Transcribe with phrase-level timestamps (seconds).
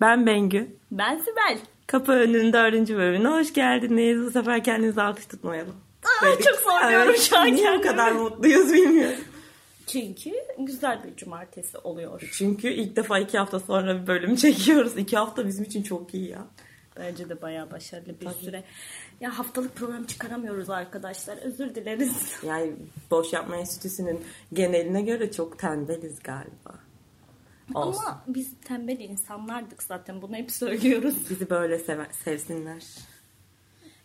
[0.00, 0.76] Ben Bengü.
[0.90, 1.58] Ben Sibel.
[1.86, 4.26] Kapı önünün dördüncü bölümüne hoş geldiniz.
[4.26, 5.74] Bu sefer kendinizi alkış tutmayalım.
[6.04, 7.82] Aa, çok zorluyorum Evet, şu an Niye kendimi.
[7.82, 9.18] kadar mutluyuz bilmiyorum.
[9.86, 12.30] Çünkü güzel bir cumartesi oluyor.
[12.32, 14.96] Çünkü ilk defa iki hafta sonra bir bölüm çekiyoruz.
[14.98, 16.46] İki hafta bizim için çok iyi ya.
[16.98, 18.64] Bence de bayağı başarılı bir süre.
[19.20, 21.36] Ya haftalık program çıkaramıyoruz arkadaşlar.
[21.36, 22.32] Özür dileriz.
[22.46, 22.72] Yani
[23.10, 24.20] Boş Yapma Enstitüsü'nün
[24.52, 26.74] geneline göre çok tembeliz galiba.
[27.74, 28.02] Olsun.
[28.02, 30.22] Ama biz tembel insanlardık zaten.
[30.22, 31.30] Bunu hep söylüyoruz.
[31.30, 32.84] Bizi böyle seve- sevsinler.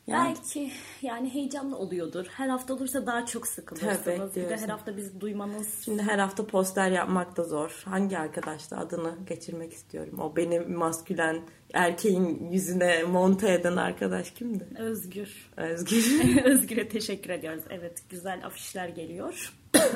[0.08, 0.72] Yani Belki
[1.02, 2.26] yani heyecanlı oluyordur.
[2.26, 4.36] Her hafta olursa daha çok sıkılırsınız.
[4.36, 7.82] Bir de her hafta bizi duymanız Şimdi her hafta poster yapmak da zor.
[7.86, 10.20] Hangi arkadaşla adını geçirmek istiyorum.
[10.20, 11.42] O benim maskülen
[11.74, 14.68] erkeğin yüzüne monte eden arkadaş kimdi?
[14.80, 15.50] özgür.
[15.58, 16.22] Özgür.
[16.44, 17.64] Özgür'e teşekkür ediyoruz.
[17.70, 19.54] Evet güzel afişler geliyor.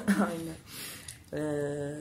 [0.08, 0.58] Aynen.
[1.34, 1.98] Ee,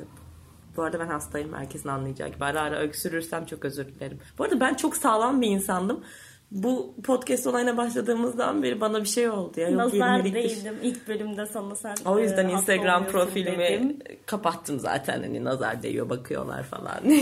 [0.77, 1.55] bu arada ben hastayım.
[1.55, 2.45] Herkesin anlayacağı gibi.
[2.45, 4.19] Ara ara öksürürsem çok özür dilerim.
[4.39, 6.05] Bu arada ben çok sağlam bir insandım.
[6.51, 9.69] Bu podcast olayına başladığımızdan beri bana bir şey oldu ya.
[9.69, 13.99] Yok, Nazar 20'lik bir- değdim ilk bölümde sana sen O yüzden e, Instagram profilimi dedim.
[14.27, 15.23] kapattım zaten.
[15.23, 17.01] Hani nazar değiyor bakıyorlar falan.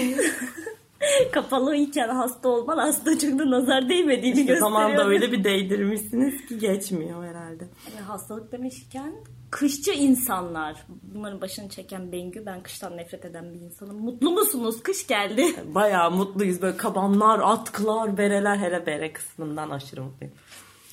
[1.32, 4.58] Kapalı iken hasta olman aslında çok da nazar değmediğini İşte gösteriyor.
[4.60, 7.64] zamanda öyle bir değdirmişsiniz ki geçmiyor herhalde.
[7.98, 9.12] E, hastalık demişken
[9.54, 10.86] kışçı insanlar.
[11.02, 12.46] Bunların başını çeken Bengü.
[12.46, 13.96] Ben kıştan nefret eden bir insanım.
[13.96, 14.82] Mutlu musunuz?
[14.82, 15.44] Kış geldi.
[15.74, 16.62] Bayağı mutluyuz.
[16.62, 18.56] Böyle kabanlar, atkılar, bereler.
[18.56, 20.34] Hele bere kısmından aşırı mutluyum.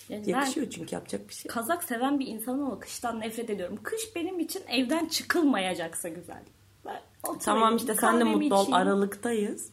[0.10, 1.52] Yani Yakışıyor çünkü yapacak bir şey.
[1.52, 3.80] kazak seven bir insanım ama kıştan nefret ediyorum.
[3.84, 6.44] Kış benim için evden çıkılmayacaksa güzel.
[6.86, 7.02] Ben
[7.44, 8.72] Tamam işte sen de mutlu ol.
[8.72, 9.70] Aralıktayız.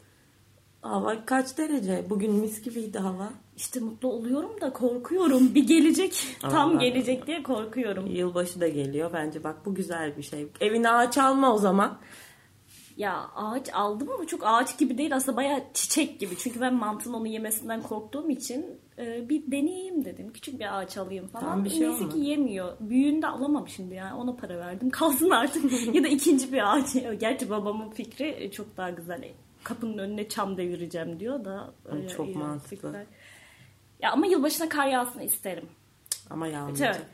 [0.82, 2.04] Hava kaç derece?
[2.10, 3.30] Bugün mis gibiydi hava.
[3.56, 5.54] İşte mutlu oluyorum da korkuyorum.
[5.54, 6.36] Bir gelecek.
[6.40, 8.06] Tam gelecek diye korkuyorum.
[8.06, 9.10] Yılbaşı da geliyor.
[9.12, 10.46] Bence bak bu güzel bir şey.
[10.60, 11.98] Evine ağaç alma o zaman.
[12.96, 16.36] Ya ağaç aldım ama çok ağaç gibi değil aslında bayağı çiçek gibi.
[16.38, 18.66] Çünkü ben mantının onu yemesinden korktuğum için
[18.98, 20.32] e, bir deneyeyim dedim.
[20.32, 21.44] Küçük bir ağaç alayım falan.
[21.44, 22.14] Tamam, bir şey Neyse olmaz.
[22.14, 22.72] ki yemiyor.
[22.80, 24.90] Büyüğünde alamam şimdi yani ona para verdim.
[24.92, 25.94] Kalsın artık.
[25.94, 26.94] ya da ikinci bir ağaç.
[27.20, 29.24] Gerçi babamın fikri çok daha güzel.
[29.64, 31.70] Kapının önüne çam devireceğim diyor da.
[31.84, 32.68] öyle çok mantıklı.
[32.68, 33.06] fikirler.
[34.02, 35.68] Ya ama yılbaşına kar yağsın isterim.
[36.30, 36.96] Ama yağmayacak.
[36.96, 37.06] Evet.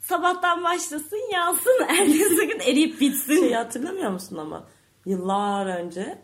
[0.00, 1.80] Sabahtan başlasın yağsın.
[1.88, 3.36] Ertesi gün eriyip bitsin.
[3.40, 4.66] Şeyi hatırlamıyor musun ama?
[5.06, 6.18] Yıllar önce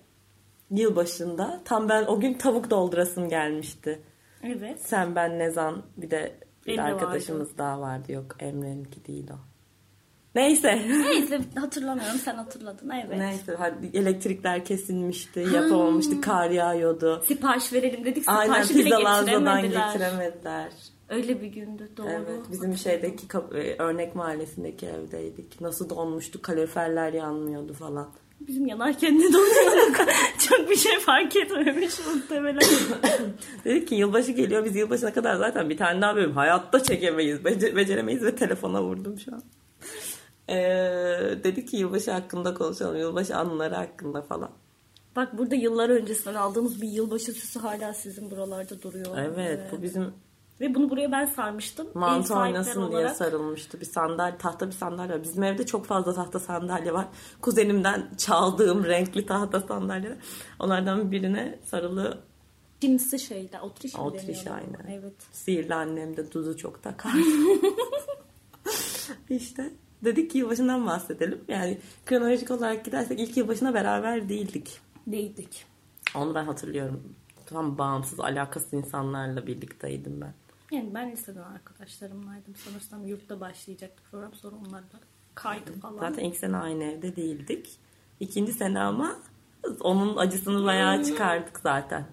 [0.71, 4.03] yılbaşında tam ben o gün tavuk doldurasım gelmişti.
[4.43, 4.81] Evet.
[4.81, 8.13] Sen ben Nezan bir de bir Benim arkadaşımız daha vardı.
[8.13, 9.50] Yok Emre'ninki değil o.
[10.35, 10.83] Neyse.
[10.89, 13.19] Neyse hatırlamıyorum sen hatırladın evet.
[13.19, 17.23] Neyse hadi elektrikler kesilmişti, yapamamıştı, kar yağıyordu.
[17.29, 19.27] Sipariş verelim dedik Aynen siparişi bile pizzalardan
[19.63, 19.93] getiremediler.
[19.93, 20.73] getiremediler.
[21.09, 22.09] Öyle bir gündü doğru.
[22.09, 25.61] Evet bizim şeydeki e, örnek mahallesindeki evdeydik.
[25.61, 28.09] Nasıl donmuştu, kaloriferler yanmıyordu falan.
[28.41, 29.97] Bizim yanarken de donuyorduk.
[30.49, 32.63] Çok bir şey fark etmemiş muhtemelen.
[33.65, 37.77] Dedik ki yılbaşı geliyor biz yılbaşına kadar zaten bir tane daha bölüm hayatta çekemeyiz, bece-
[37.77, 39.43] beceremeyiz ve telefona vurdum şu an.
[40.51, 44.51] Ee, dedik ki yılbaşı hakkında konuşalım, yılbaşı anıları hakkında falan.
[45.17, 49.19] Bak burada yıllar öncesinden aldığımız bir yılbaşı süsü hala sizin buralarda duruyor.
[49.19, 50.13] Evet, bu bizim
[50.61, 51.87] Ve bunu buraya ben sarmıştım.
[51.95, 53.17] Mantı oynasın diye olarak.
[53.17, 53.81] sarılmıştı.
[53.81, 55.23] Bir sandalye, tahta bir sandalye var.
[55.23, 57.07] Bizim evde çok fazla tahta sandalye var.
[57.41, 60.17] Kuzenimden çaldığım renkli tahta sandalye.
[60.59, 62.19] Onlardan birine sarılı
[62.81, 63.61] Cinsi şeyler.
[63.61, 65.01] Otriş mi Otriş aynen.
[65.01, 65.15] Evet.
[65.33, 67.11] Sihirli annem de duzu çok takar.
[69.31, 69.71] işte
[70.05, 71.45] dedik ki yılbaşından bahsedelim.
[71.49, 74.81] Yani kronolojik olarak gidersek ilk yılbaşına beraber değildik.
[75.07, 75.67] Değildik.
[76.17, 77.15] Onu ben hatırlıyorum.
[77.47, 80.35] Tam bağımsız, alakasız insanlarla birlikteydim ben.
[80.77, 82.55] Yani ben liseden arkadaşlarımlaydım.
[82.55, 84.35] Sanırsam yurtta başlayacaktı program.
[84.35, 85.01] Sonra onlar da
[85.35, 85.99] kaydı falan.
[85.99, 87.79] Zaten ilk sene aynı evde değildik.
[88.21, 89.17] İkinci sene ama
[89.81, 92.07] onun acısını bayağı çıkardık zaten.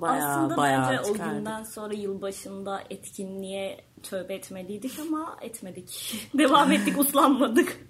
[0.00, 1.36] Bayağı Aslında bayağı bence o çıkardık.
[1.36, 6.14] günden sonra yılbaşında etkinliğe tövbe etmeliydik ama etmedik.
[6.38, 7.76] Devam ettik, uslanmadık.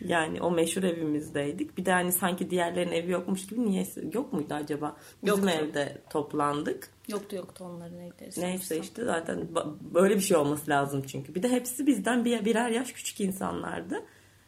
[0.00, 1.78] Yani o meşhur evimizdeydik.
[1.78, 4.96] Bir de hani sanki diğerlerinin evi yokmuş gibi niye yok muydu acaba?
[5.22, 5.58] Bizim Yoktu.
[5.58, 6.90] evde toplandık.
[7.08, 8.40] Yoktu yoktu onların evleri.
[8.40, 9.48] Neyse işte zaten
[9.94, 11.34] böyle bir şey olması lazım çünkü.
[11.34, 14.04] Bir de hepsi bizden bir, birer yaş küçük insanlardı.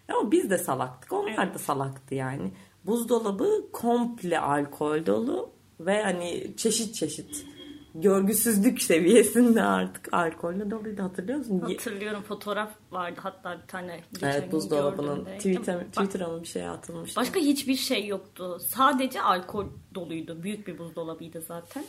[0.08, 1.12] Ama biz de salaktık.
[1.12, 2.52] Onlar da salaktı yani.
[2.86, 7.46] Buzdolabı komple alkol dolu ve hani çeşit çeşit
[7.94, 11.60] görgüsüzlük seviyesinde artık alkolle doluydu hatırlıyor musun?
[11.60, 14.00] Hatırlıyorum fotoğraf vardı hatta bir tane.
[14.12, 15.24] geçen Evet buzdolabının.
[15.24, 17.20] Twitter, Twitter'a mı bir şey atılmıştı.
[17.20, 18.58] Başka hiçbir şey yoktu.
[18.60, 20.42] Sadece alkol doluydu.
[20.42, 21.84] Büyük bir buzdolabıydı zaten.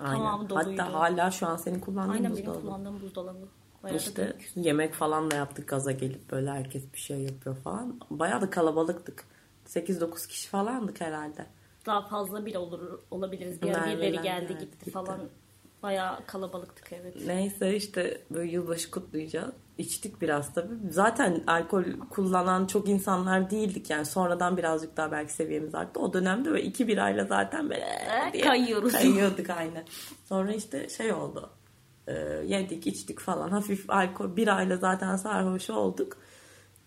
[0.00, 0.16] Aynen.
[0.16, 0.82] Tamamı doluydu.
[0.82, 2.60] Hatta hala şu an senin kullandığın Aynen benim buzdolabı.
[2.60, 3.48] kullandığım buzdolabı.
[3.82, 8.00] Bayağı İşte yemek falan da yaptık gaza gelip böyle herkes bir şey yapıyor falan.
[8.10, 9.24] Bayağı da kalabalıktık.
[9.66, 11.46] 8-9 kişi falandık herhalde.
[11.86, 13.62] Daha fazla bile olur olabiliriz.
[13.62, 14.90] Bir birileri geldi gitti, gitti.
[14.90, 15.20] falan.
[15.82, 17.16] Bayağı kalabalıktık evet.
[17.26, 19.54] Neyse işte böyle yılbaşı kutlayacağız.
[19.78, 20.74] İçtik biraz tabii.
[20.90, 24.06] Zaten alkol kullanan çok insanlar değildik yani.
[24.06, 26.00] Sonradan birazcık daha belki seviyemiz arttı.
[26.00, 27.86] O dönemde böyle iki birayla zaten böyle
[28.32, 28.92] diye kayıyoruz.
[28.92, 29.84] Kayıyorduk aynen.
[30.24, 31.50] Sonra işte şey oldu.
[32.06, 32.12] Ee,
[32.46, 33.50] yedik içtik falan.
[33.50, 36.16] Hafif alkol birayla zaten sarhoş olduk.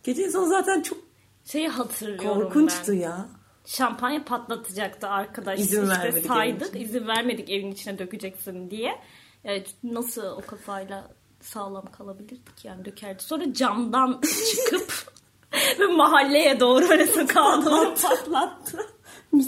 [0.04, 0.98] Gecenin sonu zaten çok
[1.46, 2.98] Şeyi hatırlıyorum korkunçtu ben.
[2.98, 3.26] ya.
[3.66, 5.60] Şampanya patlatacaktı arkadaş.
[5.60, 6.82] İzin işte vermedik saydık.
[6.82, 9.00] izin vermedik evin içine dökeceksin diye.
[9.46, 11.12] Evet, nasıl o kafayla
[11.42, 13.24] sağlam kalabilirdik yani dökerdi.
[13.24, 14.22] Sonra camdan
[14.56, 15.14] çıkıp
[15.80, 18.78] ve mahalleye doğru öyle sokağa doğru patlattı.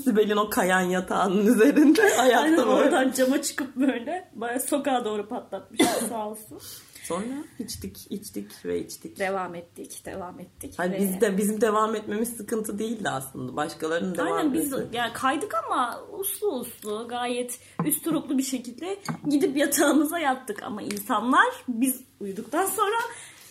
[0.03, 2.69] Sibel'in o kayan yatağının üzerinde ayakta Aynen böyle.
[2.69, 6.59] oradan cama çıkıp böyle baya sokağa doğru patlatmış sağ olsun.
[7.05, 9.19] Sonra içtik içtik ve içtik.
[9.19, 10.73] Devam ettik, devam ettik.
[10.77, 13.55] Hani ve- biz de bizim devam etmemiz sıkıntı değildi aslında.
[13.55, 18.99] Başkalarının devam Aynen biz yani kaydık ama uslu uslu gayet üst bir şekilde
[19.29, 22.97] gidip yatağımıza yattık ama insanlar biz uyuduktan sonra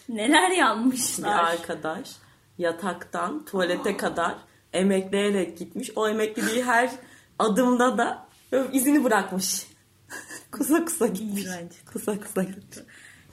[0.09, 1.45] neler bir yanmışlar.
[1.45, 2.11] arkadaş
[2.59, 4.35] yataktan tuvalete kadar
[4.73, 5.91] emekleyerek gitmiş.
[5.97, 6.91] O emekliliği her
[7.39, 8.27] adımda da
[8.73, 9.67] izini bırakmış.
[10.53, 11.45] kusa kusa gitmiş.
[11.45, 11.73] İğrenç.
[11.93, 12.79] Kusa kusa gitmiş.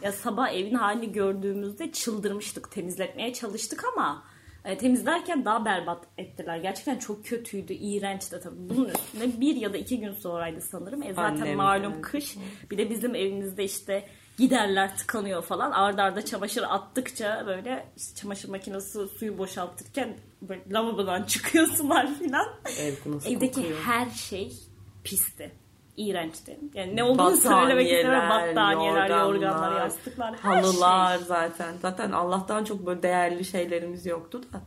[0.01, 2.71] Ya sabah evin halini gördüğümüzde çıldırmıştık.
[2.71, 4.23] Temizletmeye çalıştık ama
[4.65, 6.57] e, temizlerken daha berbat ettiler.
[6.57, 8.69] Gerçekten çok kötüydü, iğrençti tabii.
[8.69, 11.03] Bunun üstüne bir ya da iki gün sonraydı sanırım.
[11.03, 12.01] E zaten Annem, malum evet.
[12.01, 12.37] kış.
[12.71, 14.07] Bir de bizim evimizde işte
[14.37, 15.71] giderler tıkanıyor falan.
[15.71, 22.47] Arda arda çamaşır attıkça böyle işte çamaşır makinesi suyu boşaltırken böyle lavabodan çıkıyor sular filan.
[22.79, 22.93] Ev
[23.25, 23.79] Evdeki kokuyor.
[23.79, 24.53] her şey
[25.03, 25.60] pisti.
[25.97, 26.59] İğrençti.
[26.73, 28.29] Yani ne olduğunu söylemek istemem.
[28.29, 31.27] Battaniyeler, yorganlar, yorganlar, yastıklar, her halılar şey.
[31.27, 31.73] zaten.
[31.81, 34.61] Zaten Allah'tan çok böyle değerli şeylerimiz yoktu da.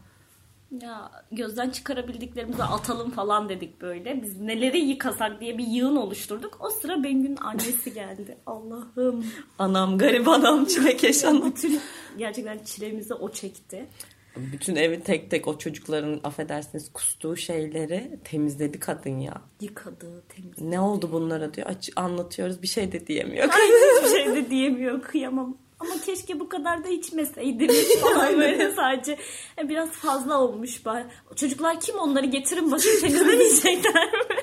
[0.83, 4.23] Ya gözden çıkarabildiklerimizi atalım falan dedik böyle.
[4.23, 6.59] Biz neleri yıkasak diye bir yığın oluşturduk.
[6.61, 8.39] O sıra Bengü'nün annesi geldi.
[8.47, 9.27] Allah'ım.
[9.59, 11.47] Anam garip anam çilekeş anam.
[11.51, 11.81] Bütün
[12.19, 13.87] gerçekten çilemizi o çekti.
[14.37, 19.43] Bütün evi tek tek o çocukların affedersiniz kustuğu şeyleri temizledi kadın ya.
[19.61, 20.61] Yıkadı, temiz.
[20.61, 21.67] Ne oldu bunlara diyor.
[21.71, 23.49] Aç, anlatıyoruz bir şey de diyemiyor.
[23.53, 25.57] Hiçbir şey de diyemiyor kıyamam.
[25.81, 29.19] Ama keşke bu kadar da içmeseydiniz falan böyle sadece
[29.59, 31.07] E, biraz fazla olmuş bari.
[31.37, 34.37] Çocuklar kim onları getirin başım temizlemeyecekler mi?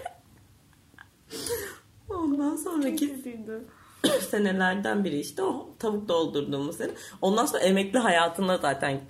[2.10, 3.66] Ondan sonraki Kötüydü.
[4.30, 6.92] senelerden biri işte o tavuk doldurduğumuz sene.
[7.22, 9.02] Ondan sonra emekli hayatına zaten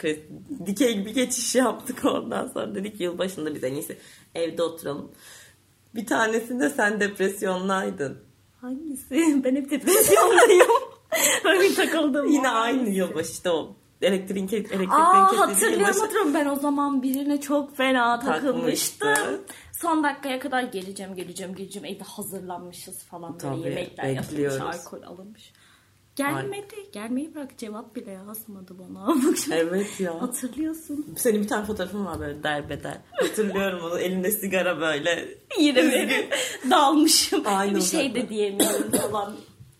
[0.65, 2.75] dikey gibi geçiş yaptık ondan sonra.
[2.75, 3.97] Dedik yılbaşında biz en iyisi
[4.35, 5.11] evde oturalım.
[5.95, 8.17] Bir tanesinde sen depresyonlaydın.
[8.61, 9.43] Hangisi?
[9.43, 10.71] Ben hep depresyondayım.
[11.45, 12.25] Öyle takıldım.
[12.27, 16.33] Yine aynı yılbaşı işte o elektriğin, elektriklerin Aa hatırlıyorum.
[16.33, 19.13] Ben o zaman birine çok fena takılmıştım.
[19.13, 19.53] Takmıştı.
[19.81, 21.85] Son dakikaya kadar geleceğim geleceğim geleceğim.
[21.85, 24.61] Evde hazırlanmışız falan böyle Tabii, yemekler yapılmış, bekliyoruz.
[24.61, 25.53] alkol alınmış.
[26.15, 26.75] Gelmedi.
[26.91, 29.15] Gelmeyi bırak cevap bile yazmadı bana.
[29.51, 30.21] Evet ya.
[30.21, 31.05] Hatırlıyorsun.
[31.17, 32.97] Senin bir tane fotoğrafın var böyle derbeder.
[33.11, 35.29] Hatırlıyorum onu elinde sigara böyle.
[35.59, 36.09] Yine mi?
[36.69, 37.41] Dalmışım.
[37.45, 39.35] Aynı bir şey de diyemiyorum falan.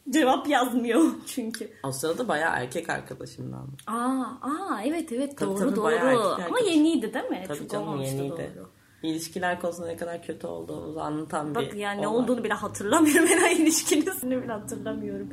[0.09, 1.71] Cevap yazmıyor çünkü.
[1.92, 3.68] Sırada bayağı erkek arkadaşımdan.
[3.88, 6.38] Aa, aa evet evet Tabii, doğru tabii, doğru.
[6.48, 7.44] Ama yeniydi değil mi?
[7.48, 8.51] Tabii Çok canım yeniydi.
[8.57, 8.69] doğru.
[9.03, 13.30] İlişkiler konusunda ne kadar kötü olduğumuzu anlatan Bak bir yani ne olduğunu bile hatırlamıyorum.
[13.44, 15.30] Ben ilişkisini bile hatırlamıyorum.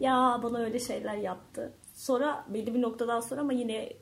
[0.00, 1.72] Ya bana öyle şeyler yaptı.
[1.94, 3.92] Sonra belli bir noktadan sonra ama yine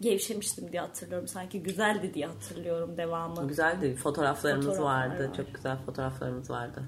[0.00, 1.28] gevşemiştim diye hatırlıyorum.
[1.28, 3.48] Sanki güzeldi diye hatırlıyorum devamı.
[3.48, 3.94] Güzeldi.
[3.96, 5.28] Fotoğraflarımız Fotoğraflar vardı.
[5.28, 5.34] var.
[5.36, 6.82] Çok güzel fotoğraflarımız vardı.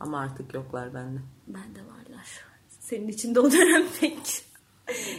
[0.00, 1.18] Ama artık yoklar bende.
[1.46, 2.01] Ben de varlar.
[2.92, 4.44] Senin için de o dönem pek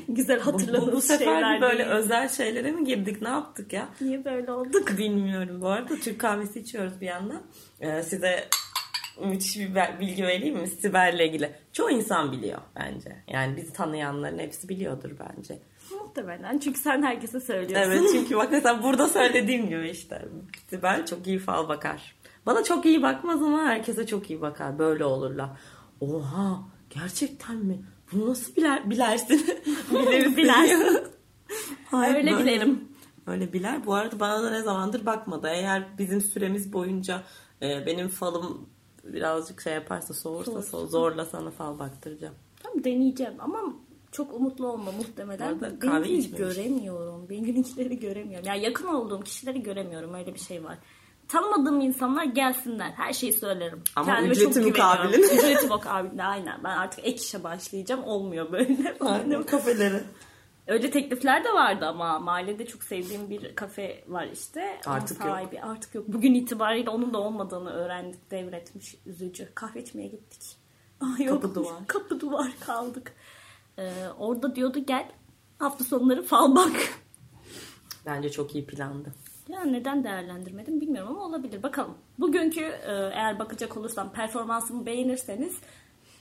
[0.08, 1.90] güzel Bu, hatırladığım bu, bu sefer böyle değil.
[1.90, 3.22] özel şeylere mi girdik?
[3.22, 3.90] Ne yaptık ya?
[4.02, 4.98] Niye böyle olduk?
[4.98, 5.62] Bilmiyorum.
[5.62, 7.42] Bu arada Türk kahvesi içiyoruz bir yandan.
[7.82, 8.48] Ee, size
[9.26, 10.68] müthiş bir bilgi vereyim mi?
[10.68, 11.52] Sibel'le ilgili.
[11.74, 13.16] Çoğu insan biliyor bence.
[13.28, 15.60] Yani bizi tanıyanların hepsi biliyordur bence.
[15.92, 16.60] Muhtemelen.
[16.60, 17.92] Çünkü sen herkese söylüyorsun.
[17.92, 20.26] Evet çünkü bak mesela burada söylediğim gibi işte
[20.70, 22.16] Sibel çok iyi fal bakar.
[22.46, 24.80] Bana çok iyi bakmaz ama herkese çok iyi bakar.
[24.80, 25.50] Böyle olurlar.
[26.00, 27.82] Oha gerçekten mi?
[28.12, 29.46] Bunu nasıl biler, bilersin?
[29.92, 30.38] Bilirsin.
[30.38, 31.00] Bilersin.
[31.92, 32.88] Hayır, Öyle böyle- bilerim.
[33.28, 33.86] Öyle biler.
[33.86, 35.48] Bu arada bana da ne zamandır bakmadı.
[35.54, 37.24] Eğer bizim süremiz boyunca
[37.62, 38.70] e, benim falım
[39.04, 40.78] birazcık şey yaparsa soğursa Soğursa.
[40.78, 42.36] so- zorla sana fal baktıracağım.
[42.64, 43.60] Tamam deneyeceğim ama
[44.12, 45.48] çok umutlu olma muhtemelen.
[45.48, 46.38] Arada kahve içmemiş.
[46.56, 47.30] göremiyorum.
[47.30, 48.48] Benimkileri göremiyorum.
[48.48, 50.14] Yani yakın olduğum kişileri göremiyorum.
[50.14, 50.78] Öyle bir şey var.
[51.34, 52.92] Tanımadığım insanlar gelsinler.
[52.92, 53.84] Her şeyi söylerim.
[53.96, 55.18] Ama Kendime ücreti mukabilinde.
[55.36, 56.64] Ücreti mukabilinde aynen.
[56.64, 58.04] Ben artık ek işe başlayacağım.
[58.04, 58.98] Olmuyor böyle.
[59.00, 60.04] Aynen kafeleri.
[60.68, 64.80] Öyle teklifler de vardı ama mahallede çok sevdiğim bir kafe var işte.
[64.88, 65.30] Onun Artık yok.
[65.30, 66.06] sahibi, Artık yok.
[66.08, 68.96] Bugün itibariyle onun da olmadığını öğrendik, devretmiş.
[69.06, 69.50] Üzücü.
[69.56, 70.42] Kahve içmeye gittik.
[71.02, 71.56] Ah, yokmuş.
[71.56, 71.88] duvar.
[71.88, 73.14] Kapı duvar kaldık.
[73.80, 75.12] Ee, orada diyordu gel
[75.60, 76.72] hafta sonları fal bak.
[78.06, 79.14] Bence çok iyi plandı.
[79.48, 81.64] Ya neden değerlendirmedim bilmiyorum ama olabilir.
[81.64, 81.98] Bakalım.
[82.20, 85.54] Bugünkü e, eğer bakacak olursam performansımı beğenirseniz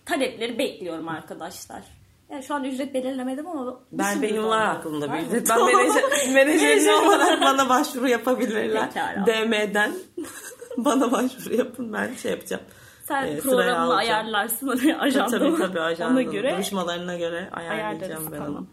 [0.05, 1.83] talepleri bekliyorum arkadaşlar.
[2.31, 5.49] Yani şu an ücret belirlemedim ama Ben benim var aklımda bir ücret.
[5.49, 8.89] Ben menajer, menajerim olarak bana başvuru yapabilirler.
[8.93, 9.27] Pekala.
[9.27, 9.93] DM'den
[10.77, 12.63] bana başvuru yapın ben şey yapacağım.
[13.05, 15.39] Sen sıraya programını ayarlarsın oraya ajanda.
[15.39, 18.67] Tabii tabii ajandanın Ona göre duruşmalarına göre ayarlayacağım ben onu.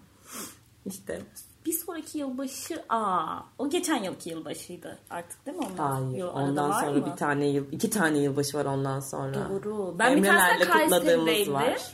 [0.85, 1.21] İşte
[1.69, 5.91] Bir sonraki yılbaşı aa o geçen yılki yılbaşıydı artık değil mi ondan?
[6.11, 6.23] hayır.
[6.23, 7.05] Arada ondan var sonra mı?
[7.05, 9.49] bir tane yıl, iki tane yılbaşı var ondan sonra.
[9.49, 9.95] Doğru.
[9.99, 11.53] Ben bir Emrelerle tanesinde kutladığımız Kayseri'deydi.
[11.53, 11.91] var.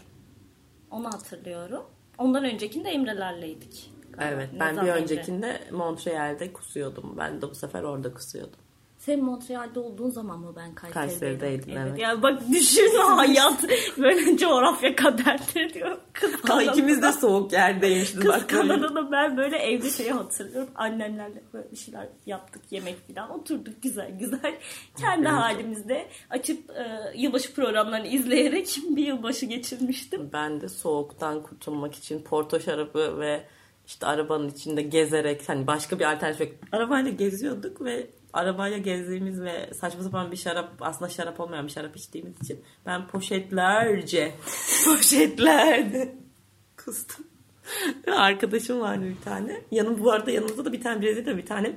[0.92, 1.84] Onu hatırlıyorum.
[2.18, 3.92] Ondan öncekinde Emrelerleydik.
[4.20, 5.02] Evet Ne ben bir zaman Emre?
[5.02, 7.16] öncekinde Montreal'de kusuyordum.
[7.18, 8.60] Ben de bu sefer orada kusuyordum.
[9.06, 11.40] Sen Montreal'de olduğun zaman mı ben Kayseri'deydim?
[11.40, 12.00] Kayseri'deydim, evet.
[12.00, 13.64] Ya bak düşün hayat
[13.98, 15.98] böyle coğrafya kaderdir diyor.
[16.14, 18.20] Kız Kanada- ikimiz de soğuk yerdeymişiz.
[18.20, 18.48] Kız.
[18.48, 20.70] Kanada'da ben böyle evde şeyi hatırlıyorum.
[20.76, 23.40] Annemlerle böyle bir şeyler yaptık yemek falan.
[23.40, 24.56] Oturduk güzel güzel.
[24.98, 30.30] Kendi halimizde açıp e, yılbaşı programlarını izleyerek bir yılbaşı geçirmiştim.
[30.34, 33.44] Ben de soğuktan kurtulmak için porto şarabı ve
[33.88, 36.54] işte arabanın içinde gezerek hani başka bir alternatif.
[36.72, 41.96] Arabayla geziyorduk ve arabayla gezdiğimiz ve saçma sapan bir şarap aslında şarap olmayan bir şarap
[41.96, 44.32] içtiğimiz için ben poşetlerce
[44.86, 46.16] poşetlerce
[46.86, 47.26] kustum.
[48.12, 49.62] Arkadaşım vardı bir tane.
[49.72, 51.76] Yanım bu arada yanımızda da bir tane Brezilya bir tane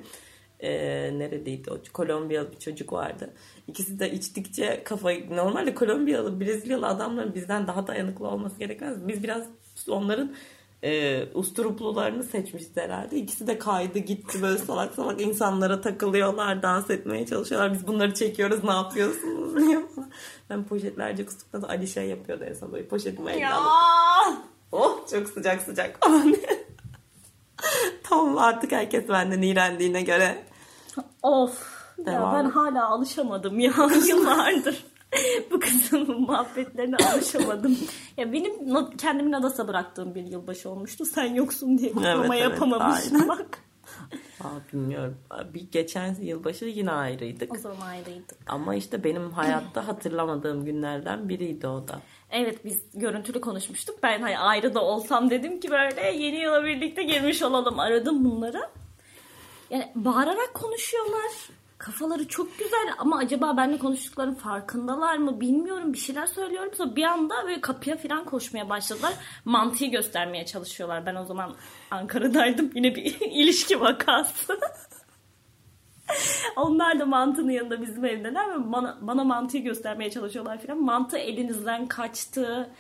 [0.61, 0.71] e,
[1.19, 3.31] neredeydi o Kolombiyalı bir çocuk vardı.
[3.67, 9.09] İkisi de içtikçe kafayı normalde Kolombiyalı Brezilyalı adamların bizden daha dayanıklı olması gerekmez.
[9.09, 9.47] Biz biraz
[9.89, 10.35] onların
[10.83, 13.17] e, usturuplularını seçmişiz herhalde.
[13.17, 17.73] İkisi de kaydı gitti böyle salak salak insanlara takılıyorlar, dans etmeye çalışıyorlar.
[17.73, 19.81] Biz bunları çekiyoruz ne yapıyorsunuz diye.
[20.51, 23.49] Ben poşetlerce kustuktan sonra Ali şey yapıyordu en son böyle poşetimi eline
[24.73, 26.01] Oh çok sıcak sıcak.
[28.03, 30.45] tamam artık herkes benden iğrendiğine göre.
[31.23, 31.79] Of.
[31.99, 32.35] Ya Devam.
[32.35, 33.73] ben hala alışamadım ya
[34.09, 34.85] yıllardır.
[35.51, 37.79] Bu kızın muhabbetlerine alışamadım.
[38.17, 38.53] Ya benim
[38.97, 41.05] kendimi Nadas'a bıraktığım bir yılbaşı olmuştu.
[41.05, 43.29] Sen yoksun diye kutlama Evet, evet, yapamamıştım aynen.
[43.29, 43.59] bak.
[44.41, 45.17] Aa, bilmiyorum.
[45.55, 47.55] Bir geçen yılbaşı yine ayrıydık.
[47.55, 48.39] O zaman ayrıydık.
[48.47, 52.01] Ama işte benim hayatta hatırlamadığım günlerden biriydi o da.
[52.31, 53.99] Evet biz görüntülü konuşmuştuk.
[54.03, 57.79] Ben hani ayrı da olsam dedim ki böyle yeni yıla birlikte girmiş olalım.
[57.79, 58.61] Aradım bunları.
[59.71, 61.33] Yani bağırarak konuşuyorlar.
[61.79, 65.93] Kafaları çok güzel ama acaba benimle konuştuklarının farkındalar mı bilmiyorum.
[65.93, 66.73] Bir şeyler söylüyorum.
[66.77, 69.15] Sonra bir anda böyle kapıya falan koşmaya başladılar.
[69.45, 71.07] Mantıyı göstermeye çalışıyorlar.
[71.07, 71.55] Ben o zaman
[71.91, 72.71] Ankara'daydım.
[72.75, 74.61] Yine bir ilişki vakası.
[76.57, 80.83] Onlar da mantının yanında bizim evdeler ve bana, bana mantıyı göstermeye çalışıyorlar falan.
[80.83, 82.71] Mantı elinizden kaçtı.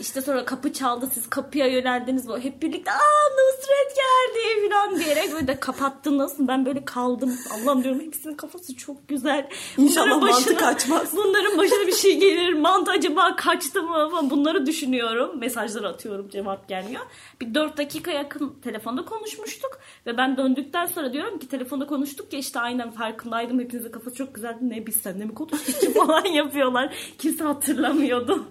[0.00, 2.28] İşte sonra kapı çaldı siz kapıya yöneldiniz.
[2.28, 6.34] Böyle hep birlikte aa Nusret geldi falan diyerek böyle de kapattınız.
[6.38, 7.38] Ben böyle kaldım.
[7.54, 9.48] Allah'ım diyorum hepsinin kafası çok güzel.
[9.76, 11.16] İnşallah Bunların mantı kaçmaz.
[11.16, 12.52] Bunların başına bir şey gelir.
[12.52, 15.38] Mantı acaba kaçtı mı falan bunları düşünüyorum.
[15.38, 17.02] Mesajlar atıyorum cevap gelmiyor.
[17.40, 19.78] Bir 4 dakika yakın telefonda konuşmuştuk.
[20.06, 23.60] Ve ben döndükten sonra diyorum ki telefonda konuştuk ya işte aynen farkındaydım.
[23.60, 24.58] Hepinizin kafası çok güzeldi.
[24.60, 26.94] Ne biz seninle mi konuştuk falan yapıyorlar.
[27.18, 28.48] Kimse hatırlamıyordu.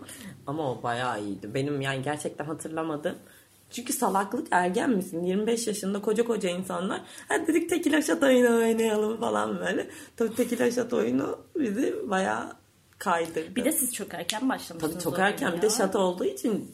[0.48, 1.54] Ama o bayağı iyiydi.
[1.54, 3.16] Benim yani gerçekten hatırlamadım.
[3.72, 5.24] Çünkü salaklık ergen misin?
[5.24, 7.02] 25 yaşında koca koca insanlar.
[7.28, 9.88] Hadi dedik tekila şat oyunu oynayalım falan böyle.
[10.16, 12.54] Tabii tekila şat oyunu bizi bayağı
[13.00, 13.56] kaydırdı.
[13.56, 14.94] Bir de siz çok erken başlamışsınız.
[14.94, 16.72] Tabii çok erken bir de şat olduğu için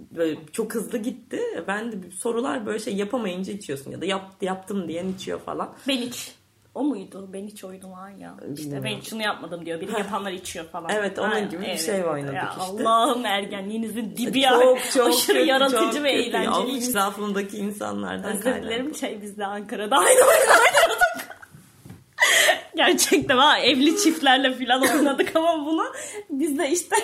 [0.00, 1.40] böyle çok hızlı gitti.
[1.68, 5.74] Ben de sorular böyle şey yapamayınca içiyorsun ya da yap, yaptım diyen içiyor falan.
[5.88, 6.34] Ben iç.
[6.76, 7.28] O muydu?
[7.32, 8.36] Ben hiç oyunu var ya.
[8.56, 9.80] İşte ben şunu yapmadım diyor.
[9.80, 10.90] Biri yapanlar içiyor falan.
[10.90, 12.84] Evet, onun Ha, gibi bir şey oynadık ya işte.
[12.84, 14.50] Allah'ım ergenliğinizin dibi ya.
[14.60, 16.48] çok çok Aşırı kötü, yaratıcı çok ve eğlenceli.
[16.48, 21.28] Avuç etrafımdaki insanlardan Özür dilerim şey biz de Ankara'da aynı oynadık.
[22.76, 25.84] Gerçekten ha evli çiftlerle falan oynadık ama bunu
[26.30, 26.96] biz de işte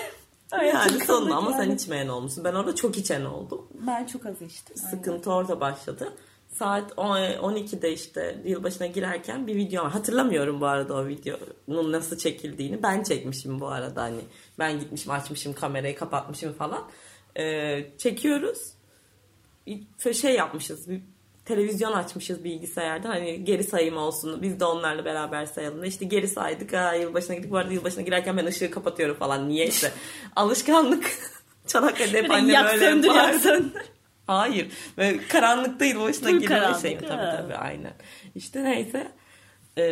[0.51, 1.73] Yani sonunda ama sen yani.
[1.73, 2.43] içmeyen olmuşsun.
[2.43, 3.67] Ben orada çok içen oldum.
[3.87, 4.75] Ben çok az içtim.
[4.77, 6.13] Sıkıntı orada başladı.
[6.53, 9.91] Saat 10 12'de işte yılbaşına girerken bir video var.
[9.91, 12.83] Hatırlamıyorum bu arada o videonun nasıl çekildiğini.
[12.83, 14.19] Ben çekmişim bu arada hani.
[14.59, 16.83] Ben gitmişim açmışım kamerayı kapatmışım falan.
[17.37, 18.73] Ee, çekiyoruz.
[20.21, 20.89] Şey yapmışız.
[20.89, 21.01] Bir
[21.45, 23.09] televizyon açmışız bilgisayarda.
[23.09, 24.41] Hani geri sayım olsun.
[24.41, 25.83] Biz de onlarla beraber sayalım.
[25.83, 26.73] İşte geri saydık.
[26.73, 27.51] Ha, yılbaşına gittik.
[27.51, 29.49] Bu arada yılbaşına girerken ben ışığı kapatıyorum falan.
[29.49, 29.91] Niye işte?
[30.35, 31.11] Alışkanlık.
[31.67, 33.63] Çanakkale'de hep annem öyle yapardı.
[34.27, 34.67] Hayır.
[34.97, 36.97] Böyle karanlıkta yılbaşına Full giriyor şey.
[36.97, 37.93] Tabii tabii aynen.
[38.35, 39.11] İşte neyse.
[39.77, 39.83] Ee,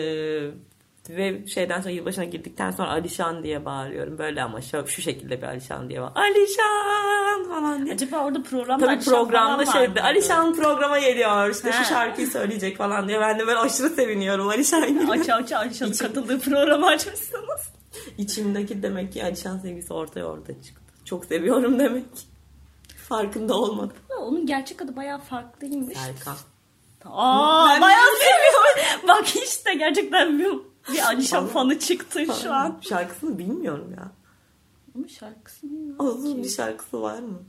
[1.09, 4.17] ve şeyden sonra yılbaşına girdikten sonra Alişan diye bağırıyorum.
[4.17, 6.11] Böyle ama şu, şu şekilde bir Alişan diye bağır.
[6.15, 7.95] Alişan falan diye.
[7.95, 10.01] Acaba orada programda Tabii Alişan programda var mıydı?
[10.01, 11.49] Alişan programa geliyor.
[11.49, 11.83] İşte Ha.
[11.83, 13.19] şu şarkıyı söyleyecek falan diye.
[13.19, 14.47] Ben de böyle aşırı seviniyorum.
[14.49, 15.09] Alişan geliyor.
[15.09, 17.71] Aç aç Alişan'ın İçim- katıldığı programı açmışsınız.
[18.17, 20.81] İçimdeki demek ki Alişan sevgisi ortaya orada çıktı.
[21.05, 22.05] Çok seviyorum demek.
[23.11, 23.97] Farkında olmadım.
[24.09, 25.97] Ya Onun gerçek adı bayağı farklıymış.
[25.97, 26.35] Serkan.
[27.05, 29.07] Aa Ben- bayağı seviyorum.
[29.07, 30.51] Bak işte gerçekten bir,
[30.93, 32.77] bir Alişan fanı çıktı şu an.
[32.81, 34.11] Şarkısını bilmiyorum ya.
[34.95, 36.03] Ama şarkısı ne?
[36.03, 37.39] Uzun bir şarkısı var mı?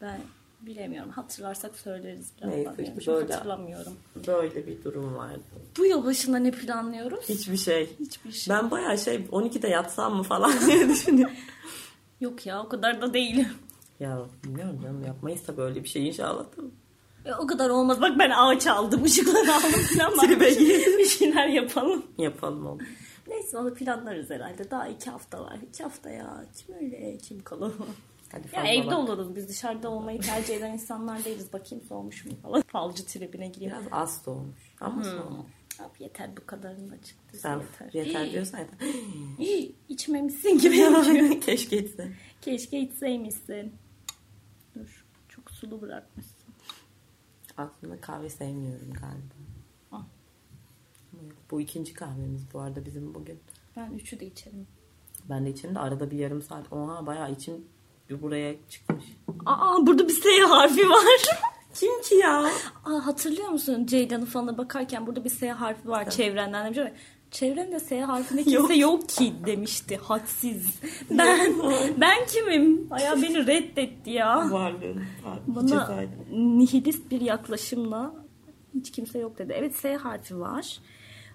[0.00, 0.20] Ben
[0.60, 1.10] bilemiyorum.
[1.10, 3.34] Hatırlarsak söyleriz Neyse, işte an böyle.
[3.34, 3.92] hatırlamıyorum.
[4.26, 5.42] Böyle bir durum vardı.
[5.78, 7.28] Bu yıl başında ne planlıyoruz?
[7.28, 7.96] Hiçbir şey.
[8.00, 8.54] Hiçbir şey.
[8.56, 11.36] Ben bayağı şey 12'de yatsam mı falan diye düşünüyorum.
[12.20, 13.48] Yok ya o kadar da değilim.
[14.00, 16.44] Ya bilmiyorum canım yapmayız da böyle bir şey inşallah.
[16.44, 16.62] da.
[17.24, 18.00] Ya, o kadar olmaz.
[18.00, 20.26] Bak ben ağaç aldım, ışıkları aldım falan.
[20.26, 22.06] Tribe bir, şey- şeyler yapalım.
[22.18, 22.78] Yapalım oğlum.
[23.28, 24.70] Neyse onu planlarız herhalde.
[24.70, 25.58] Daha iki hafta var.
[25.68, 26.44] İki hafta ya.
[26.56, 27.72] Kim öyle kim kalır?
[28.32, 28.98] Hadi Ya evde bak.
[28.98, 29.36] oluruz.
[29.36, 31.52] Biz dışarıda olmayı tercih eden insanlar değiliz.
[31.52, 32.62] Bakayım soğumuş mu falan.
[32.66, 33.72] Falcı tribine gireyim.
[33.72, 34.74] Biraz az doğmuş.
[34.80, 35.50] Ama soğumuş.
[35.80, 37.36] Abi yeter bu kadarını da çıktı.
[37.38, 38.04] Sen yeter.
[38.04, 38.88] yeter diyorsan yeter.
[39.38, 41.40] Hii, İçmemişsin gibi.
[41.40, 42.12] Keşke içse.
[42.42, 43.72] Keşke içseymişsin.
[45.60, 46.54] Sulu bırakmışsın.
[47.56, 49.34] Aslında kahve sevmiyorum galiba.
[49.92, 50.04] Ah.
[51.50, 53.40] Bu ikinci kahvemiz bu arada bizim bugün.
[53.76, 54.66] Ben üçü de içerim.
[55.28, 56.72] Ben de içim de arada bir yarım saat.
[56.72, 57.64] Oha bayağı içim
[58.10, 59.04] buraya çıkmış.
[59.46, 61.22] Aa burada bir S harfi var.
[61.74, 62.50] Kim ki ya?
[62.84, 66.92] Aa, hatırlıyor musun Ceylan'ın falına bakarken burada bir S harfi var çevrenden demiş.
[67.34, 69.08] Çevremde S harfinde kimse yok.
[69.08, 69.96] ki demişti.
[69.96, 70.80] Hadsiz.
[71.10, 71.54] Ben
[72.00, 72.90] ben kimim?
[72.90, 74.50] Baya beni reddetti ya.
[74.50, 75.02] Varlığın.
[75.46, 78.14] Bana nihilist bir yaklaşımla
[78.74, 79.54] hiç kimse yok dedi.
[79.56, 80.78] Evet S harfi var.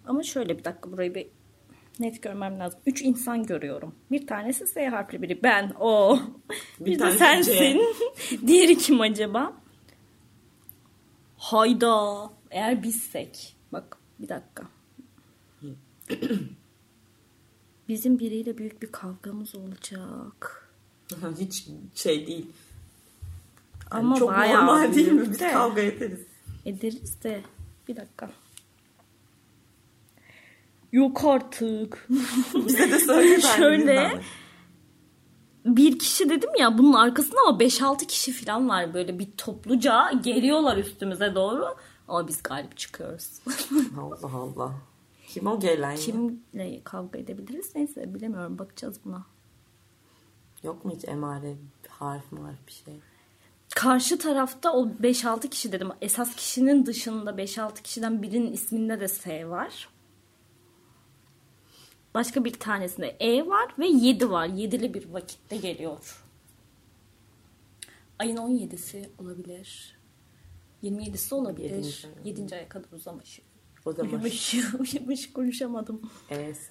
[0.05, 1.27] Ama şöyle bir dakika burayı bir
[1.99, 2.79] net görmem lazım.
[2.85, 3.95] Üç insan görüyorum.
[4.11, 5.43] Bir tanesi S harfli biri.
[5.43, 6.19] Ben, o.
[6.79, 7.81] Bir, Bir de sensin.
[8.47, 9.53] Diğeri kim acaba?
[11.37, 12.29] Hayda.
[12.51, 13.55] Eğer bizsek.
[13.71, 14.63] Bak bir dakika.
[17.87, 20.69] Bizim biriyle büyük bir kavgamız olacak.
[21.39, 22.45] Hiç şey değil.
[23.91, 25.31] Yani Ama çok bayağı normal değil mi?
[25.31, 25.51] Biz de.
[25.51, 26.19] kavga ederiz.
[26.65, 27.41] Ederiz de.
[27.87, 28.31] Bir dakika.
[30.91, 32.07] Yok artık.
[32.67, 33.41] Bize de söyle.
[33.57, 34.21] Şöyle.
[35.65, 40.77] bir kişi dedim ya bunun arkasında ama 5-6 kişi falan var böyle bir topluca geliyorlar
[40.77, 41.65] üstümüze doğru.
[42.07, 43.29] Ama biz galip çıkıyoruz.
[43.97, 44.88] Allah Allah.
[45.29, 45.97] Kim o gelen ya?
[45.97, 47.75] Kimle kavga edebiliriz?
[47.75, 49.25] Neyse bilemiyorum bakacağız buna.
[50.63, 51.55] Yok mu hiç emare,
[51.87, 52.99] harf marf bir şey?
[53.75, 55.89] Karşı tarafta o 5-6 kişi dedim.
[56.01, 59.89] Esas kişinin dışında 5-6 kişiden birinin isminde de S var.
[62.13, 64.47] Başka bir tanesinde E var ve 7 var.
[64.47, 66.25] 7'li bir vakitte geliyor.
[68.19, 69.99] Ayın 17'si olabilir.
[70.83, 72.05] 27'si olabilir.
[72.23, 72.41] Yedinci.
[72.41, 72.55] 7.
[72.55, 73.41] aya kadar uzamış.
[73.85, 76.01] O zaman Uyumuş, uyumuş konuşamadım.
[76.29, 76.69] ES.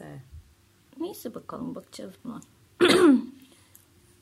[1.01, 2.41] Neyse bakalım bakacağız buna.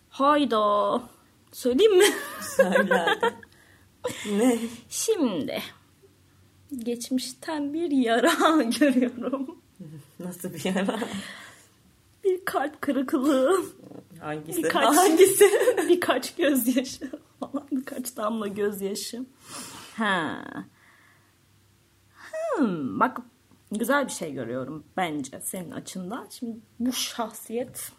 [0.08, 1.02] Hayda.
[1.52, 2.04] Söyleyeyim mi?
[2.40, 3.34] Söylerdi.
[4.32, 4.58] ne?
[4.88, 5.62] Şimdi
[6.78, 9.58] geçmişten bir yara görüyorum.
[10.20, 10.98] Nasıl bir yara?
[12.24, 13.64] Bir kalp kırıklığı,
[14.20, 14.62] Hangisi?
[14.64, 15.44] Birkaç- Hangisi?
[15.88, 19.26] birkaç gözyaşı falan, birkaç damla gözyaşı.
[19.96, 20.42] Ha.
[22.56, 23.20] Hmm, bak
[23.72, 26.26] güzel bir şey görüyorum bence senin açından.
[26.30, 27.92] Şimdi bu şahsiyet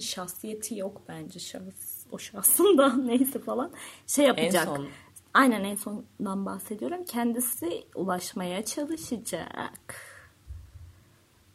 [0.00, 3.72] şahsiyeti yok bence şahıs o şahsın da neyse falan
[4.06, 4.64] şey yapacak.
[4.64, 4.88] son.
[5.34, 7.04] Aynen en sondan bahsediyorum.
[7.04, 9.94] Kendisi ulaşmaya çalışacak.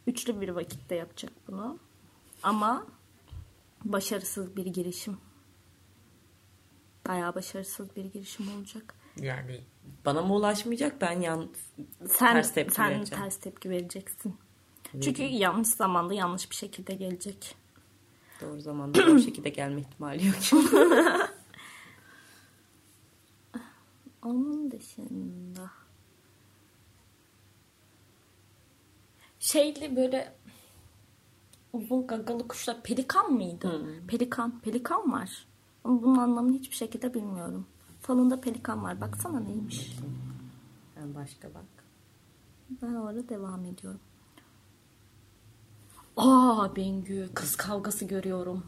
[0.08, 1.80] Üçlü bir vakitte yapacak bunu.
[2.44, 2.88] Ama
[3.86, 5.18] başarısız bir girişim.
[7.08, 8.96] Bayağı başarısız bir girişim olacak.
[9.22, 9.62] Yani
[10.06, 11.50] bana mı ulaşmayacak ben yan
[12.08, 13.24] Sen ters tepki sen vereceğim.
[13.24, 14.36] ters tepki vereceksin.
[15.02, 17.56] Çünkü yanlış zamanda yanlış bir şekilde gelecek.
[18.42, 20.36] Doğru zamanda o şekilde gelme ihtimali yok.
[24.24, 25.72] Onun dışında
[29.40, 30.34] şeyli böyle
[31.74, 33.86] uzun gagalı kuşlar pelikan mıydı?
[34.08, 35.46] Pelikan, pelikan var.
[35.84, 37.66] Ama bunun anlamını hiçbir şekilde bilmiyorum.
[38.04, 39.02] Falında pelikan var.
[39.02, 39.92] Baksana neymiş.
[40.98, 41.66] ben başka bak.
[42.82, 44.00] Ben orada devam ediyorum.
[46.18, 48.64] Aa Bengü kız kavgası görüyorum.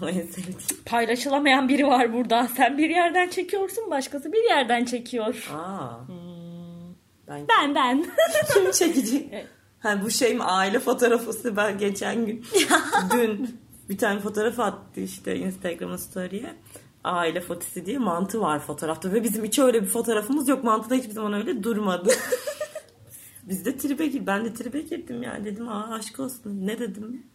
[0.02, 0.58] en sevdiğim.
[0.86, 2.48] Paylaşılamayan biri var burada.
[2.56, 5.48] Sen bir yerden çekiyorsun, başkası bir yerden çekiyor.
[5.54, 5.98] Aa.
[7.28, 8.06] Ben Ben ben.
[8.54, 9.46] kim çekecek?
[9.80, 12.44] Ha, bu şey mi aile fotoğrafısı ben geçen gün
[13.12, 16.56] dün bir tane fotoğraf attı işte Instagram'ın story'e.
[17.04, 20.64] Aile fotisi diye mantı var fotoğrafta ve bizim hiç öyle bir fotoğrafımız yok.
[20.64, 22.10] Mantı da hiçbir zaman öyle durmadı.
[23.42, 24.26] Biz de tribe gir.
[24.26, 26.66] Ben de tribe girdim yani dedim aa aşk olsun.
[26.66, 27.26] Ne dedim?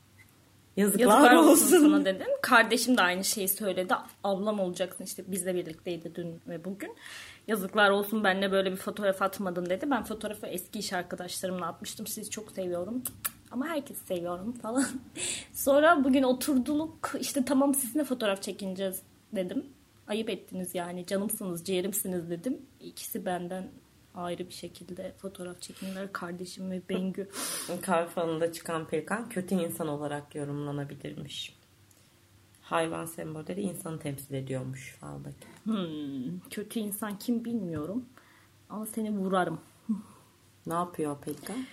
[0.78, 1.80] Yazıklar, Yazıklar olsun olsun.
[1.82, 2.28] sana dedim.
[2.41, 3.93] Kardeşim de aynı şeyi söyledi.
[4.23, 6.95] Ablam olacaksın işte bizle birlikteydi dün ve bugün.
[7.47, 9.86] Yazıklar olsun benimle böyle bir fotoğraf atmadın dedi.
[9.91, 12.08] Ben fotoğrafı eski iş arkadaşlarımla atmıştım.
[12.08, 13.04] Sizi çok seviyorum.
[13.51, 14.86] Ama herkesi seviyorum falan.
[15.54, 17.12] Sonra bugün oturduk.
[17.19, 19.01] işte tamam sizinle fotoğraf çekineceğiz
[19.36, 19.65] dedim.
[20.08, 21.06] Ayıp ettiniz yani.
[21.06, 22.62] Canımsınız, ciğerimsiniz dedim.
[22.80, 23.71] İkisi benden
[24.15, 26.13] ayrı bir şekilde fotoğraf çekindiler.
[26.13, 27.30] Kardeşim ve Bengü.
[27.82, 31.56] Kahve falında çıkan pelikan kötü insan olarak yorumlanabilirmiş.
[32.62, 35.48] Hayvan sembolleri insanı temsil ediyormuş faldaki.
[35.63, 38.06] Hmm, kötü insan kim bilmiyorum.
[38.69, 39.60] Ama seni vurarım.
[40.65, 41.65] Ne yapıyor pelikan?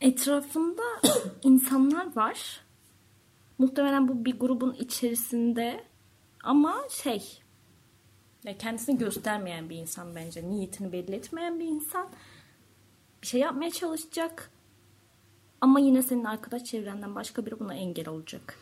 [0.00, 0.82] Etrafında
[1.42, 2.60] insanlar var.
[3.58, 5.84] Muhtemelen bu bir grubun içerisinde
[6.44, 7.40] ama şey
[8.44, 10.48] ya kendisini göstermeyen bir insan bence.
[10.48, 12.08] Niyetini belli etmeyen bir insan.
[13.22, 14.50] Bir şey yapmaya çalışacak.
[15.60, 18.58] Ama yine senin arkadaş çevrenden başka biri buna engel olacak.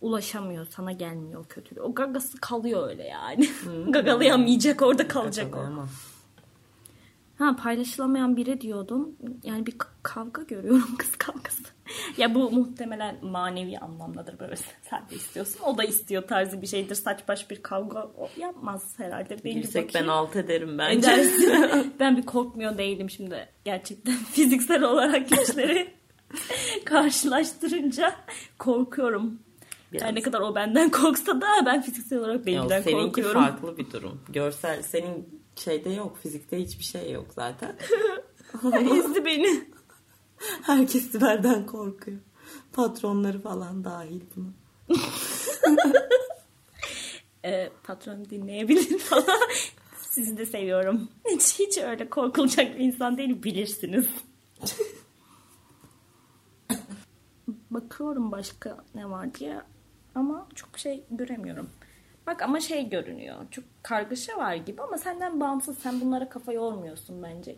[0.00, 1.80] Ulaşamıyor, sana gelmiyor o kötülüğü.
[1.80, 3.48] O gagası kalıyor öyle yani.
[3.88, 5.86] Gagalayamayacak, orada kalacak o.
[7.38, 9.16] Ha paylaşılamayan biri diyordum.
[9.42, 11.62] Yani bir kavga görüyorum kız kavgası.
[12.16, 14.56] ya bu muhtemelen manevi anlamdadır böyle
[14.90, 15.60] sen de istiyorsun.
[15.64, 16.94] O da istiyor tarzı bir şeydir.
[16.94, 19.36] Saç baş bir kavga o yapmaz herhalde.
[19.44, 21.12] Ben Yüksek ben alt ederim bence.
[21.12, 21.94] Edersin.
[22.00, 23.48] ben bir korkmuyor değilim şimdi.
[23.64, 25.88] Gerçekten fiziksel olarak güçleri
[26.84, 28.14] karşılaştırınca
[28.58, 29.38] korkuyorum.
[29.92, 30.02] Biraz.
[30.02, 33.42] Her ne kadar o benden korksa da ben fiziksel olarak benimden seninki korkuyorum.
[33.42, 34.20] farklı bir durum.
[34.28, 36.18] Görsel senin şeyde yok.
[36.22, 37.76] Fizikte hiçbir şey yok zaten.
[38.72, 39.70] Ezdi beni.
[40.62, 42.18] Herkes Sibel'den korkuyor.
[42.72, 44.48] Patronları falan dahil buna.
[47.44, 49.40] e, patron dinleyebilir falan.
[49.98, 51.08] Sizi de seviyorum.
[51.28, 54.06] Hiç, hiç öyle korkulacak bir insan değil bilirsiniz.
[57.70, 59.60] Bakıyorum başka ne var diye
[60.14, 61.70] ama çok şey göremiyorum.
[62.26, 63.36] Bak ama şey görünüyor.
[63.50, 65.78] Çok kargaşa var gibi ama senden bağımsız.
[65.78, 67.56] Sen bunlara kafa yormuyorsun bence.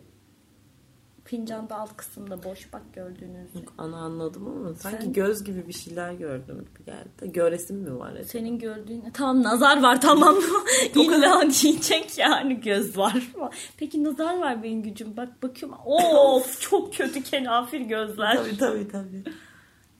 [1.25, 3.49] Fincanda alt kısımda boş bak gördüğünüz.
[3.77, 7.31] Ana anladım ama sanki Sen- göz gibi bir şeyler gördüm gibi geldi.
[7.33, 8.11] Göresim mi var?
[8.11, 8.23] acaba?
[8.23, 10.35] Senin gördüğün tamam nazar var tamam
[10.95, 13.31] illa diyecek yani göz var.
[13.77, 18.35] Peki nazar var benim gücüm bak bakıyorum of çok kötü kenafir gözler.
[18.35, 19.23] Tabii tabii tabii.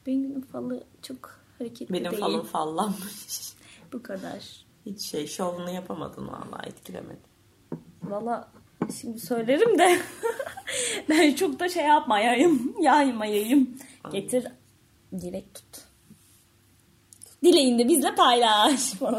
[0.08, 2.22] Bengü'nün falı çok hareketli Benim değil.
[2.22, 3.54] falım fallanmış.
[3.94, 4.66] Bu kadar.
[4.86, 7.20] Hiç şey şovunu yapamadın vallahi etkilemedi.
[8.04, 8.52] Valla
[9.02, 10.00] şimdi söylerim de
[11.10, 13.78] ben çok da şey yapmayayım yaymayayım.
[14.12, 14.48] Getir
[15.22, 15.82] dilek tut.
[17.44, 19.00] Dileğini de bizle paylaş.
[19.00, 19.10] Çok-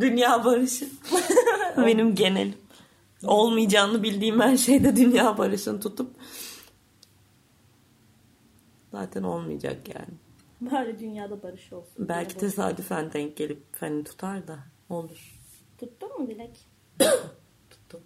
[0.00, 0.88] Dünya barışı.
[1.76, 2.54] Benim genelim.
[3.26, 6.16] Olmayacağını bildiğim her şeyde dünya barışını tutup
[8.92, 10.14] zaten olmayacak yani.
[10.60, 12.08] Bari dünyada barış olsun.
[12.08, 15.40] Belki Diye tesadüfen denk gelip feni tutar da olur.
[15.78, 16.66] Tuttun mu Dilek?
[17.70, 18.00] Tuttu.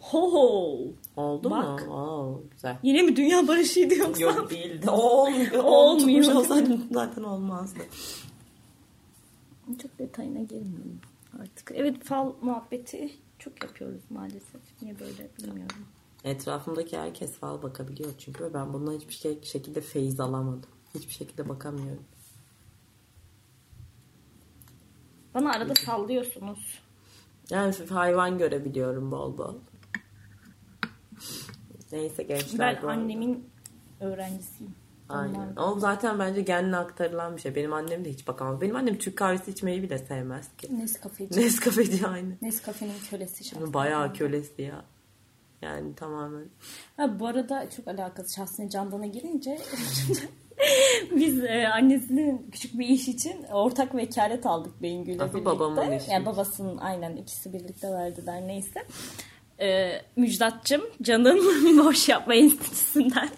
[0.00, 0.78] Ho ho.
[1.16, 1.86] Oldu Bak.
[1.86, 1.94] mu?
[1.94, 2.78] Oo, güzel.
[2.82, 4.22] Yine mi dünya barışıydı yoksa?
[4.22, 4.90] Yok değildi.
[4.90, 5.64] Olmuyor.
[5.64, 6.34] Olmuyor.
[6.34, 7.80] Olsaydım zaten olmazdı.
[9.82, 11.00] Çok detayına girmiyorum
[11.40, 11.72] artık.
[11.74, 14.60] Evet fal muhabbeti çok yapıyoruz maalesef.
[14.82, 15.86] Niye böyle bilmiyorum.
[16.24, 20.70] Etrafımdaki herkes fal bakabiliyor çünkü ben bundan hiçbir şey, şekilde feyiz alamadım.
[20.94, 22.04] Hiçbir şekilde bakamıyorum.
[25.34, 26.80] Bana arada sallıyorsunuz.
[27.50, 29.54] Yani hayvan görebiliyorum bol bol.
[31.92, 32.80] Neyse gençler.
[32.82, 33.50] Ben annemin
[34.00, 34.74] öğrencisiyim.
[35.08, 35.56] Aynen.
[35.56, 37.54] O zaten bence genle aktarılan bir şey.
[37.54, 38.60] Benim annem de hiç bakamaz.
[38.60, 40.78] Benim annem Türk kahvesi içmeyi bile sevmez ki.
[40.78, 41.40] Nescafe'ci.
[41.40, 42.36] Nescafeci aynı.
[42.42, 43.74] Nescafe'nin kölesi şahsen.
[43.74, 44.84] Bayağı kölesi ya.
[45.62, 46.48] Yani tamamen.
[46.96, 49.58] Ha, bu arada çok alakası şahsine Candan'a girince
[51.16, 55.44] biz e, annesinin küçük bir iş için ortak vekalet aldık Aslında birlikte.
[55.44, 56.10] babamın işi.
[56.10, 58.84] Yani babasının aynen ikisi birlikte verdiler neyse.
[59.60, 61.38] E, Müjdat'cığım canım
[61.84, 63.28] boş yapma enstitüsünden.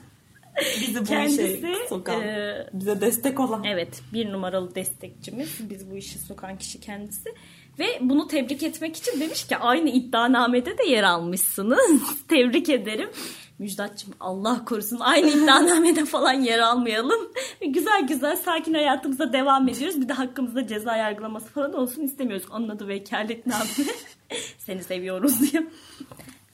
[0.80, 3.64] Bizi bu Kendisi, işe sokan, e, bize destek olan.
[3.64, 5.70] Evet bir numaralı destekçimiz.
[5.70, 7.34] Biz bu işi sokan kişi kendisi.
[7.78, 12.02] Ve bunu tebrik etmek için demiş ki aynı iddianamede de yer almışsınız.
[12.28, 13.10] tebrik ederim.
[13.58, 17.28] Müjdatçım Allah korusun aynı iddianamede falan yer almayalım.
[17.60, 20.00] güzel güzel sakin hayatımıza devam ediyoruz.
[20.00, 22.46] Bir de hakkımızda ceza yargılaması falan olsun istemiyoruz.
[22.52, 23.64] Onun adı vekalet namı.
[24.58, 25.66] Seni seviyoruz diye.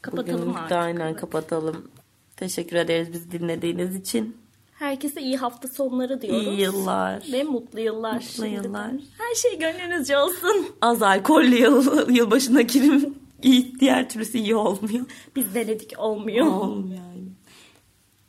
[0.02, 0.76] Kapatalım Bugünlük artık.
[0.76, 1.90] aynen kapatalım.
[2.37, 4.37] Teşekkür ederiz bizi dinlediğiniz için.
[4.78, 6.46] Herkese iyi hafta sonları diyoruz.
[6.46, 7.22] İyi yıllar.
[7.32, 8.14] Ve mutlu yıllar.
[8.14, 8.90] Mutlu yıllar.
[9.18, 10.66] Her şey gönlünüzce olsun.
[10.80, 15.06] Az alkollü yıl, yılbaşına kirim iyi, diğer türlüsü iyi olmuyor.
[15.36, 16.46] Biz denedik olmuyor.
[16.46, 17.28] Olmuyor yani.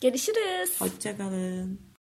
[0.02, 0.82] Görüşürüz.
[0.82, 1.89] Hoşçakalın.